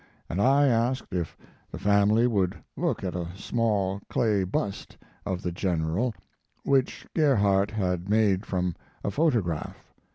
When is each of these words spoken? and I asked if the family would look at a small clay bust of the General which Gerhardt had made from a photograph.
and 0.27 0.41
I 0.41 0.65
asked 0.65 1.13
if 1.13 1.37
the 1.71 1.77
family 1.77 2.25
would 2.25 2.55
look 2.75 3.03
at 3.03 3.15
a 3.15 3.27
small 3.35 4.01
clay 4.09 4.43
bust 4.43 4.97
of 5.27 5.43
the 5.43 5.51
General 5.51 6.11
which 6.63 7.05
Gerhardt 7.15 7.69
had 7.69 8.09
made 8.09 8.43
from 8.43 8.75
a 9.03 9.11
photograph. 9.11 9.93